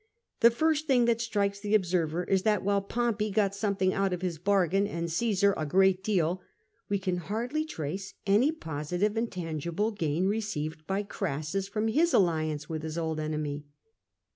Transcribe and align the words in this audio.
The 0.39 0.49
first 0.49 0.87
thing 0.87 1.05
that 1.05 1.21
strikes 1.21 1.59
the 1.59 1.75
observer 1.75 2.23
is 2.23 2.41
that 2.41 2.63
while 2.63 2.81
Pompey 2.81 3.29
got 3.29 3.53
something 3.53 3.93
out 3.93 4.11
of 4.13 4.23
his 4.23 4.39
bargain, 4.39 4.87
and 4.87 5.09
CsQsar 5.09 5.53
a 5.55 5.67
great 5.67 6.03
deal, 6.03 6.41
we 6.89 6.97
can 6.97 7.17
hardly 7.17 7.63
trace 7.63 8.15
any 8.25 8.51
positive 8.51 9.15
and 9.15 9.31
tangible 9.31 9.91
gain 9.91 10.25
received 10.25 10.87
by 10.87 11.03
Crassus 11.03 11.67
from 11.67 11.87
his 11.87 12.15
alliance 12.15 12.67
with 12.67 12.81
his 12.81 12.97
old 12.97 13.19
enemy. 13.19 13.67